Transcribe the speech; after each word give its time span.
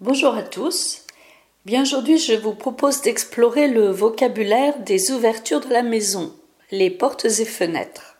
Bonjour 0.00 0.36
à 0.36 0.44
tous. 0.44 1.02
Bien 1.64 1.82
aujourd'hui, 1.82 2.18
je 2.18 2.34
vous 2.34 2.54
propose 2.54 3.02
d'explorer 3.02 3.66
le 3.66 3.90
vocabulaire 3.90 4.78
des 4.78 5.10
ouvertures 5.10 5.58
de 5.58 5.72
la 5.72 5.82
maison, 5.82 6.32
les 6.70 6.88
portes 6.88 7.24
et 7.24 7.44
fenêtres. 7.44 8.16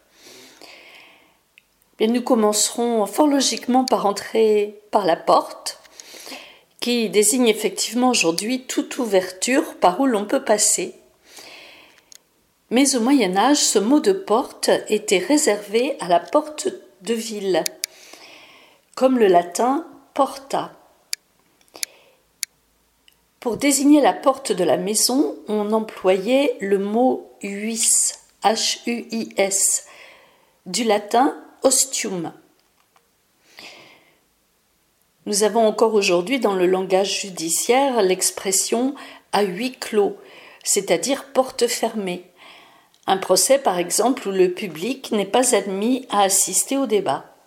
Bien, 1.96 2.08
nous 2.08 2.22
commencerons 2.22 3.06
fort 3.06 3.28
logiquement 3.28 3.84
par 3.84 4.06
entrer 4.06 4.80
par 4.90 5.06
la 5.06 5.14
porte, 5.14 5.78
qui 6.80 7.10
désigne 7.10 7.46
effectivement 7.46 8.10
aujourd'hui 8.10 8.64
toute 8.64 8.98
ouverture 8.98 9.76
par 9.76 10.00
où 10.00 10.06
l'on 10.06 10.24
peut 10.24 10.42
passer. 10.42 10.96
Mais 12.70 12.96
au 12.96 13.00
Moyen 13.00 13.36
Âge, 13.36 13.58
ce 13.58 13.78
mot 13.78 14.00
de 14.00 14.12
porte 14.12 14.68
était 14.88 15.18
réservé 15.18 15.96
à 16.00 16.08
la 16.08 16.18
porte 16.18 16.66
de 17.02 17.14
ville, 17.14 17.62
comme 18.96 19.16
le 19.16 19.28
latin 19.28 19.86
porta. 20.12 20.72
Pour 23.48 23.56
désigner 23.56 24.02
la 24.02 24.12
porte 24.12 24.52
de 24.52 24.62
la 24.62 24.76
maison, 24.76 25.34
on 25.48 25.72
employait 25.72 26.58
le 26.60 26.78
mot 26.78 27.32
huis, 27.42 28.12
H-U-I-S, 28.44 29.86
du 30.66 30.84
latin 30.84 31.34
ostium. 31.62 32.34
Nous 35.24 35.44
avons 35.44 35.66
encore 35.66 35.94
aujourd'hui 35.94 36.40
dans 36.40 36.52
le 36.52 36.66
langage 36.66 37.22
judiciaire 37.22 38.02
l'expression 38.02 38.94
à 39.32 39.44
huis 39.44 39.72
clos, 39.72 40.18
c'est-à-dire 40.62 41.32
porte 41.32 41.68
fermée. 41.68 42.30
Un 43.06 43.16
procès, 43.16 43.58
par 43.58 43.78
exemple, 43.78 44.28
où 44.28 44.30
le 44.30 44.52
public 44.52 45.10
n'est 45.10 45.24
pas 45.24 45.54
admis 45.54 46.06
à 46.10 46.20
assister 46.20 46.76
au 46.76 46.84
débat. 46.84 47.37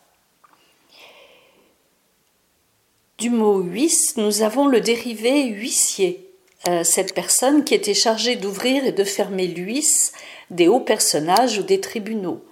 Du 3.22 3.30
mot 3.30 3.60
huis, 3.60 4.14
nous 4.18 4.42
avons 4.42 4.66
le 4.66 4.82
dérivé 4.82 5.44
huissier, 5.44 6.28
euh, 6.68 6.84
cette 6.84 7.14
personne 7.14 7.64
qui 7.64 7.76
était 7.76 7.94
chargée 7.94 8.36
d'ouvrir 8.36 8.84
et 8.84 8.94
de 8.94 9.04
fermer 9.04 9.46
l'huis 9.46 10.12
des 10.50 10.68
hauts 10.68 10.80
personnages 10.80 11.60
ou 11.60 11.62
des 11.62 11.80
tribunaux. 11.80 12.44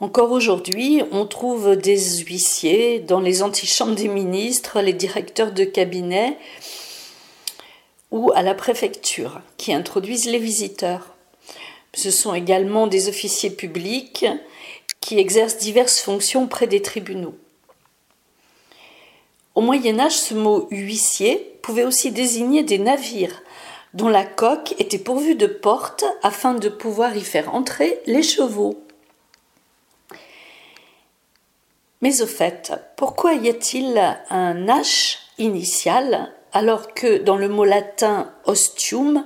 Encore 0.00 0.30
aujourd'hui, 0.30 1.02
on 1.12 1.26
trouve 1.26 1.76
des 1.76 2.20
huissiers 2.20 3.00
dans 3.00 3.20
les 3.20 3.42
antichambres 3.42 3.96
des 3.96 4.08
ministres, 4.08 4.80
les 4.80 4.94
directeurs 4.94 5.52
de 5.52 5.64
cabinet 5.64 6.38
ou 8.12 8.32
à 8.34 8.40
la 8.40 8.54
préfecture 8.54 9.42
qui 9.58 9.74
introduisent 9.74 10.30
les 10.30 10.38
visiteurs. 10.38 11.14
Ce 11.92 12.10
sont 12.10 12.32
également 12.32 12.86
des 12.86 13.10
officiers 13.10 13.50
publics 13.50 14.24
qui 15.02 15.18
exercent 15.18 15.58
diverses 15.58 16.00
fonctions 16.00 16.46
près 16.46 16.66
des 16.66 16.80
tribunaux. 16.80 17.34
Au 19.54 19.60
Moyen 19.60 20.00
Âge, 20.00 20.18
ce 20.18 20.34
mot 20.34 20.66
huissier 20.72 21.58
pouvait 21.62 21.84
aussi 21.84 22.10
désigner 22.10 22.64
des 22.64 22.78
navires 22.78 23.42
dont 23.92 24.08
la 24.08 24.24
coque 24.24 24.74
était 24.80 24.98
pourvue 24.98 25.36
de 25.36 25.46
portes 25.46 26.04
afin 26.24 26.54
de 26.54 26.68
pouvoir 26.68 27.16
y 27.16 27.20
faire 27.20 27.54
entrer 27.54 28.00
les 28.06 28.24
chevaux. 28.24 28.82
Mais 32.00 32.20
au 32.20 32.26
fait, 32.26 32.72
pourquoi 32.96 33.34
y 33.34 33.48
a-t-il 33.48 33.96
un 34.28 34.66
H 34.66 35.18
initial 35.38 36.32
alors 36.52 36.92
que 36.92 37.18
dans 37.18 37.36
le 37.36 37.48
mot 37.48 37.64
latin 37.64 38.32
ostium, 38.46 39.24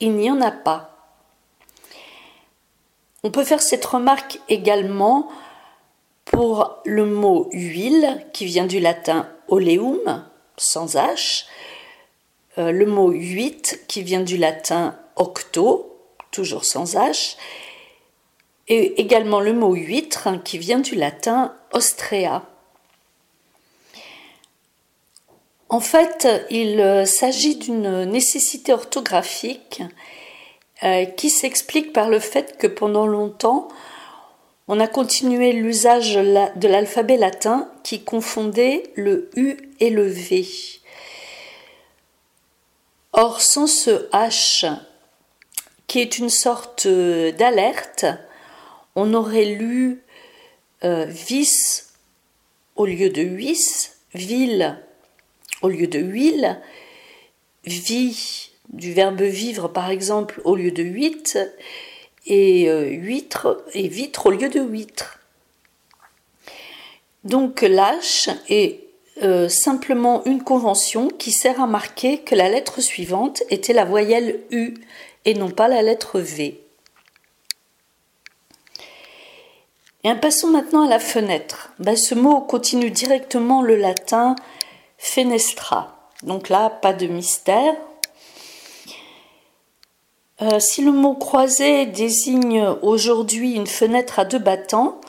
il 0.00 0.14
n'y 0.16 0.30
en 0.30 0.40
a 0.40 0.50
pas? 0.50 0.98
On 3.22 3.30
peut 3.30 3.44
faire 3.44 3.62
cette 3.62 3.84
remarque 3.84 4.40
également 4.48 5.28
pour 6.24 6.80
le 6.84 7.06
mot 7.06 7.48
huile 7.52 8.26
qui 8.32 8.46
vient 8.46 8.66
du 8.66 8.80
latin 8.80 9.28
oleum, 9.48 10.24
sans 10.56 10.94
H, 10.94 11.44
euh, 12.58 12.72
le 12.72 12.86
mot 12.86 13.10
huit 13.10 13.80
qui 13.88 14.02
vient 14.02 14.22
du 14.22 14.36
latin 14.36 14.98
octo, 15.16 15.98
toujours 16.30 16.64
sans 16.64 16.94
H, 16.94 17.36
et 18.68 19.00
également 19.00 19.40
le 19.40 19.52
mot 19.52 19.74
huître 19.74 20.28
qui 20.42 20.58
vient 20.58 20.80
du 20.80 20.94
latin 20.94 21.54
ostrea. 21.72 22.42
En 25.68 25.80
fait, 25.80 26.28
il 26.50 26.80
euh, 26.80 27.04
s'agit 27.04 27.56
d'une 27.56 28.04
nécessité 28.04 28.72
orthographique 28.72 29.82
euh, 30.84 31.04
qui 31.04 31.30
s'explique 31.30 31.92
par 31.92 32.08
le 32.08 32.20
fait 32.20 32.56
que 32.58 32.66
pendant 32.66 33.06
longtemps, 33.06 33.68
on 34.68 34.80
a 34.80 34.88
continué 34.88 35.52
l'usage 35.52 36.14
de 36.14 36.68
l'alphabet 36.68 37.16
latin 37.16 37.70
qui 37.84 38.02
confondait 38.02 38.82
le 38.96 39.30
U 39.36 39.56
et 39.80 39.90
le 39.90 40.06
V. 40.06 40.46
Or, 43.12 43.40
sans 43.40 43.66
ce 43.66 44.10
H, 44.10 44.66
qui 45.86 46.00
est 46.00 46.18
une 46.18 46.30
sorte 46.30 46.86
d'alerte, 46.86 48.06
on 48.96 49.14
aurait 49.14 49.44
lu 49.44 50.02
euh, 50.84 51.04
vis 51.06 51.94
au 52.74 52.86
lieu 52.86 53.08
de 53.08 53.22
huis, 53.22 53.90
ville 54.14 54.78
au 55.62 55.68
lieu 55.68 55.86
de 55.86 55.98
huile, 55.98 56.60
vie 57.64 58.50
du 58.70 58.92
verbe 58.92 59.22
vivre 59.22 59.68
par 59.68 59.90
exemple 59.90 60.40
au 60.44 60.56
lieu 60.56 60.72
de 60.72 60.82
huit, 60.82 61.38
et 62.26 62.68
euh, 62.68 62.88
huître 62.88 63.64
et 63.72 63.88
vitre 63.88 64.26
au 64.26 64.30
lieu 64.30 64.48
de 64.48 64.60
huître. 64.60 65.20
Donc 67.24 67.62
l'H 67.62 68.30
est 68.48 68.80
euh, 69.22 69.48
simplement 69.48 70.24
une 70.26 70.42
convention 70.42 71.08
qui 71.08 71.32
sert 71.32 71.60
à 71.60 71.66
marquer 71.66 72.18
que 72.18 72.34
la 72.34 72.48
lettre 72.48 72.80
suivante 72.80 73.42
était 73.50 73.72
la 73.72 73.84
voyelle 73.84 74.40
U 74.50 74.74
et 75.24 75.34
non 75.34 75.50
pas 75.50 75.68
la 75.68 75.82
lettre 75.82 76.20
V. 76.20 76.60
Et 80.04 80.14
passons 80.14 80.48
maintenant 80.48 80.86
à 80.86 80.88
la 80.88 81.00
fenêtre. 81.00 81.72
Ben, 81.80 81.96
ce 81.96 82.14
mot 82.14 82.40
continue 82.40 82.92
directement 82.92 83.60
le 83.60 83.74
latin 83.74 84.36
fenestra. 84.98 86.10
Donc 86.22 86.48
là, 86.48 86.70
pas 86.70 86.92
de 86.92 87.08
mystère. 87.08 87.74
Euh, 90.42 90.60
si 90.60 90.82
le 90.82 90.92
mot 90.92 91.14
croisé 91.14 91.86
désigne 91.86 92.62
aujourd'hui 92.82 93.54
une 93.54 93.66
fenêtre 93.66 94.18
à 94.18 94.26
deux 94.26 94.38
battants, 94.38 95.00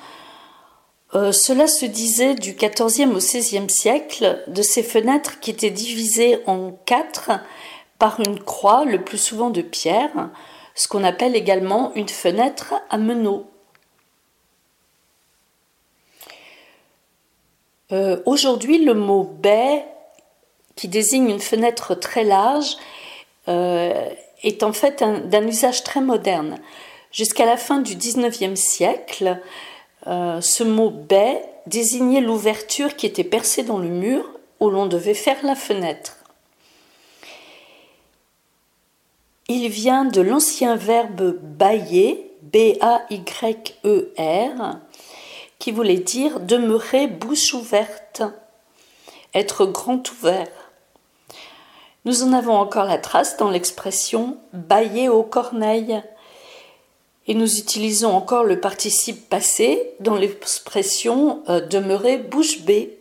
euh, 1.15 1.33
cela 1.33 1.67
se 1.67 1.85
disait 1.85 2.35
du 2.35 2.53
XIVe 2.53 3.09
au 3.09 3.17
XVIe 3.17 3.69
siècle 3.69 4.41
de 4.47 4.61
ces 4.61 4.83
fenêtres 4.83 5.39
qui 5.41 5.51
étaient 5.51 5.69
divisées 5.69 6.39
en 6.47 6.71
quatre 6.85 7.31
par 7.99 8.19
une 8.21 8.39
croix, 8.39 8.85
le 8.85 9.03
plus 9.03 9.17
souvent 9.17 9.49
de 9.49 9.61
pierre, 9.61 10.29
ce 10.75 10.87
qu'on 10.87 11.03
appelle 11.03 11.35
également 11.35 11.93
une 11.95 12.09
fenêtre 12.09 12.75
à 12.89 12.97
meneaux. 12.97 13.47
Euh, 17.91 18.21
aujourd'hui, 18.25 18.77
le 18.77 18.93
mot 18.93 19.23
baie, 19.23 19.85
qui 20.75 20.87
désigne 20.87 21.29
une 21.29 21.39
fenêtre 21.39 21.95
très 21.95 22.23
large, 22.23 22.77
est 24.43 24.63
en 24.63 24.73
fait 24.73 25.03
d'un 25.03 25.47
usage 25.47 25.83
très 25.83 26.01
moderne. 26.01 26.59
Jusqu'à 27.11 27.45
la 27.45 27.57
fin 27.57 27.79
du 27.79 27.95
XIXe 27.95 28.59
siècle, 28.59 29.39
euh, 30.07 30.41
ce 30.41 30.63
mot 30.63 30.89
baie 30.89 31.41
désignait 31.65 32.21
l'ouverture 32.21 32.95
qui 32.95 33.05
était 33.05 33.23
percée 33.23 33.63
dans 33.63 33.79
le 33.79 33.89
mur 33.89 34.29
où 34.59 34.69
l'on 34.69 34.85
devait 34.85 35.13
faire 35.13 35.37
la 35.43 35.55
fenêtre. 35.55 36.17
Il 39.49 39.69
vient 39.69 40.03
de 40.05 40.19
l'ancien 40.21 40.75
verbe 40.75 41.37
bailler, 41.41 42.31
B-A-Y-E-R, 42.41 43.19
qui 45.57 45.71
voulait 45.71 45.97
dire 45.97 46.41
demeurer 46.41 47.07
bouche 47.07 47.53
ouverte, 47.53 48.23
être 49.33 49.65
grand 49.65 50.11
ouvert. 50.11 50.66
Nous 52.07 52.23
en 52.23 52.31
avons 52.31 52.55
encore 52.55 52.85
la 52.85 52.99
trace 52.99 53.35
dans 53.35 53.49
l'expression 53.49 54.37
bailler 54.53 55.09
aux 55.09 55.23
corneilles. 55.23 56.01
Et 57.27 57.33
nous 57.33 57.57
utilisons 57.57 58.15
encore 58.15 58.45
le 58.45 58.61
participe 58.61 59.27
passé 59.27 59.91
dans 59.99 60.15
l'expression 60.15 61.43
euh, 61.49 61.59
demeurer 61.59 62.15
bouche 62.15 62.61
bée. 62.61 62.97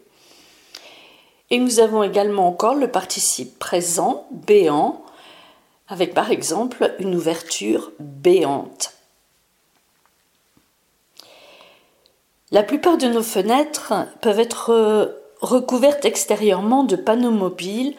Et 1.50 1.60
nous 1.60 1.78
avons 1.78 2.02
également 2.02 2.48
encore 2.48 2.74
le 2.74 2.90
participe 2.90 3.60
présent, 3.60 4.26
béant, 4.32 5.04
avec 5.86 6.12
par 6.12 6.32
exemple 6.32 6.92
une 6.98 7.14
ouverture 7.14 7.92
béante. 8.00 8.92
La 12.50 12.64
plupart 12.64 12.98
de 12.98 13.06
nos 13.06 13.22
fenêtres 13.22 13.92
peuvent 14.20 14.40
être 14.40 14.70
euh, 14.70 15.06
recouvertes 15.40 16.04
extérieurement 16.04 16.82
de 16.82 16.96
panneaux 16.96 17.30
mobiles 17.30 17.94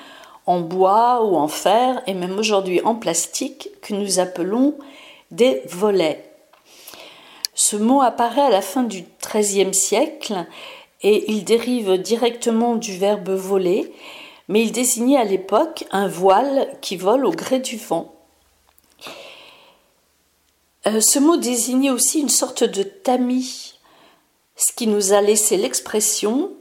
en 0.47 0.61
bois 0.61 1.23
ou 1.23 1.35
en 1.35 1.47
fer 1.47 2.01
et 2.07 2.13
même 2.13 2.39
aujourd'hui 2.39 2.81
en 2.81 2.95
plastique 2.95 3.69
que 3.81 3.93
nous 3.93 4.19
appelons 4.19 4.75
des 5.29 5.61
volets. 5.67 6.23
Ce 7.53 7.75
mot 7.75 8.01
apparaît 8.01 8.41
à 8.41 8.49
la 8.49 8.61
fin 8.61 8.83
du 8.83 9.05
XIIIe 9.21 9.73
siècle 9.73 10.45
et 11.03 11.31
il 11.31 11.43
dérive 11.43 11.97
directement 11.97 12.75
du 12.75 12.97
verbe 12.97 13.29
voler, 13.29 13.91
mais 14.47 14.63
il 14.63 14.71
désignait 14.71 15.17
à 15.17 15.23
l'époque 15.23 15.85
un 15.91 16.07
voile 16.07 16.69
qui 16.81 16.95
vole 16.95 17.25
au 17.25 17.31
gré 17.31 17.59
du 17.59 17.77
vent. 17.77 18.13
Euh, 20.87 21.01
ce 21.01 21.19
mot 21.19 21.35
désignait 21.35 21.89
aussi 21.89 22.21
une 22.21 22.29
sorte 22.29 22.63
de 22.63 22.83
tamis, 22.83 23.79
ce 24.55 24.71
qui 24.71 24.87
nous 24.87 25.11
a 25.11 25.21
laissé 25.21 25.57
l'expression 25.57 26.51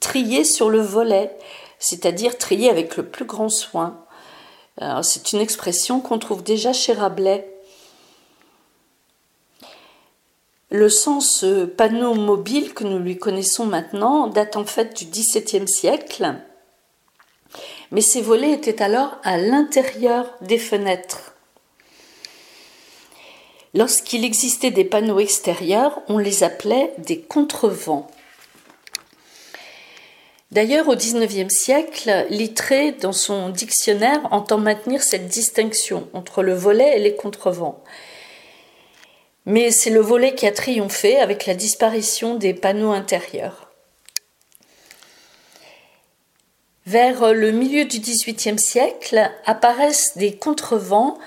trier 0.00 0.44
sur 0.44 0.68
le 0.68 0.80
volet, 0.80 1.36
c'est-à-dire 1.78 2.38
trier 2.38 2.70
avec 2.70 2.96
le 2.96 3.06
plus 3.06 3.24
grand 3.24 3.48
soin. 3.48 4.02
C'est 5.02 5.32
une 5.32 5.40
expression 5.40 6.00
qu'on 6.00 6.18
trouve 6.18 6.42
déjà 6.42 6.72
chez 6.72 6.92
Rabelais. 6.92 7.56
Le 10.70 10.88
sens 10.88 11.44
euh, 11.44 11.64
panneau 11.64 12.14
mobile 12.14 12.74
que 12.74 12.82
nous 12.82 12.98
lui 12.98 13.18
connaissons 13.18 13.66
maintenant 13.66 14.26
date 14.26 14.56
en 14.56 14.64
fait 14.64 14.98
du 14.98 15.04
XVIIe 15.04 15.68
siècle, 15.68 16.34
mais 17.92 18.00
ces 18.00 18.20
volets 18.20 18.50
étaient 18.50 18.82
alors 18.82 19.16
à 19.22 19.36
l'intérieur 19.36 20.34
des 20.40 20.58
fenêtres. 20.58 21.34
Lorsqu'il 23.74 24.24
existait 24.24 24.72
des 24.72 24.84
panneaux 24.84 25.20
extérieurs, 25.20 26.02
on 26.08 26.18
les 26.18 26.42
appelait 26.42 26.92
des 26.98 27.20
contrevents. 27.20 28.08
D'ailleurs, 30.52 30.88
au 30.88 30.94
XIXe 30.94 31.52
siècle, 31.52 32.26
Littré, 32.30 32.92
dans 32.92 33.12
son 33.12 33.50
dictionnaire, 33.50 34.20
entend 34.30 34.58
maintenir 34.58 35.02
cette 35.02 35.26
distinction 35.26 36.08
entre 36.12 36.42
le 36.42 36.54
volet 36.54 36.96
et 36.96 37.00
les 37.00 37.16
contrevents. 37.16 37.82
Mais 39.44 39.70
c'est 39.70 39.90
le 39.90 40.00
volet 40.00 40.34
qui 40.34 40.46
a 40.46 40.52
triomphé 40.52 41.18
avec 41.18 41.46
la 41.46 41.54
disparition 41.54 42.36
des 42.36 42.54
panneaux 42.54 42.92
intérieurs. 42.92 43.70
Vers 46.86 47.32
le 47.32 47.50
milieu 47.50 47.84
du 47.84 47.98
XVIIIe 47.98 48.60
siècle 48.60 49.30
apparaissent 49.44 50.16
des 50.16 50.36
contrevents 50.36 51.18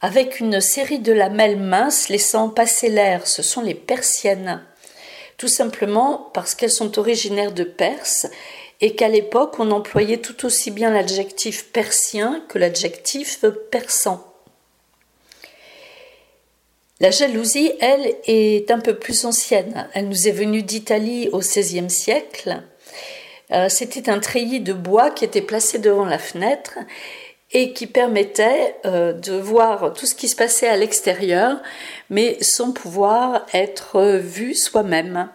avec 0.00 0.38
une 0.38 0.60
série 0.60 1.00
de 1.00 1.12
lamelles 1.12 1.58
minces 1.58 2.08
laissant 2.08 2.48
passer 2.48 2.88
l'air. 2.88 3.26
Ce 3.26 3.42
sont 3.42 3.62
les 3.62 3.74
persiennes. 3.74 4.62
Tout 5.42 5.48
simplement 5.48 6.30
parce 6.34 6.54
qu'elles 6.54 6.70
sont 6.70 7.00
originaires 7.00 7.50
de 7.50 7.64
Perse 7.64 8.28
et 8.80 8.94
qu'à 8.94 9.08
l'époque 9.08 9.58
on 9.58 9.72
employait 9.72 10.18
tout 10.18 10.46
aussi 10.46 10.70
bien 10.70 10.92
l'adjectif 10.92 11.72
persien 11.72 12.44
que 12.48 12.60
l'adjectif 12.60 13.44
persan. 13.72 14.24
La 17.00 17.10
jalousie, 17.10 17.72
elle, 17.80 18.14
est 18.28 18.70
un 18.70 18.78
peu 18.78 18.94
plus 18.94 19.24
ancienne. 19.24 19.88
Elle 19.94 20.08
nous 20.08 20.28
est 20.28 20.30
venue 20.30 20.62
d'Italie 20.62 21.28
au 21.32 21.40
XVIe 21.40 21.90
siècle. 21.90 22.62
Euh, 23.50 23.68
c'était 23.68 24.10
un 24.10 24.20
treillis 24.20 24.60
de 24.60 24.72
bois 24.72 25.10
qui 25.10 25.24
était 25.24 25.42
placé 25.42 25.80
devant 25.80 26.04
la 26.04 26.20
fenêtre 26.20 26.78
et 27.52 27.72
qui 27.72 27.86
permettait 27.86 28.76
euh, 28.86 29.12
de 29.12 29.34
voir 29.34 29.92
tout 29.92 30.06
ce 30.06 30.14
qui 30.14 30.28
se 30.28 30.36
passait 30.36 30.68
à 30.68 30.76
l'extérieur, 30.76 31.60
mais 32.10 32.38
sans 32.40 32.72
pouvoir 32.72 33.46
être 33.52 34.18
vu 34.18 34.54
soi-même. 34.54 35.28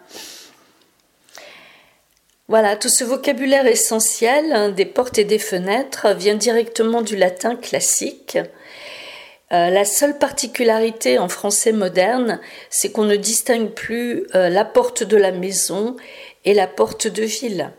Voilà, 2.48 2.76
tout 2.76 2.88
ce 2.88 3.04
vocabulaire 3.04 3.66
essentiel 3.66 4.52
hein, 4.52 4.70
des 4.70 4.86
portes 4.86 5.18
et 5.18 5.24
des 5.24 5.38
fenêtres 5.38 6.14
vient 6.14 6.34
directement 6.34 7.02
du 7.02 7.14
latin 7.14 7.56
classique. 7.56 8.38
Euh, 9.52 9.70
la 9.70 9.84
seule 9.84 10.18
particularité 10.18 11.18
en 11.18 11.28
français 11.28 11.72
moderne, 11.72 12.40
c'est 12.68 12.90
qu'on 12.90 13.04
ne 13.04 13.16
distingue 13.16 13.70
plus 13.70 14.26
euh, 14.34 14.48
la 14.48 14.64
porte 14.64 15.02
de 15.04 15.16
la 15.16 15.30
maison 15.32 15.96
et 16.44 16.54
la 16.54 16.66
porte 16.66 17.06
de 17.06 17.22
ville 17.22 17.70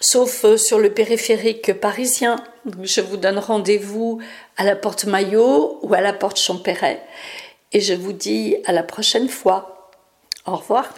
sauf 0.00 0.44
euh, 0.44 0.56
sur 0.56 0.78
le 0.78 0.90
périphérique 0.90 1.72
parisien. 1.80 2.36
Je 2.82 3.00
vous 3.00 3.16
donne 3.16 3.38
rendez-vous 3.38 4.20
à 4.56 4.64
la 4.64 4.76
porte 4.76 5.04
Maillot 5.04 5.78
ou 5.82 5.94
à 5.94 6.00
la 6.00 6.12
porte 6.12 6.38
Champéret. 6.38 7.02
Et 7.72 7.80
je 7.80 7.94
vous 7.94 8.12
dis 8.12 8.56
à 8.64 8.72
la 8.72 8.82
prochaine 8.82 9.28
fois. 9.28 9.90
Au 10.46 10.56
revoir. 10.56 10.88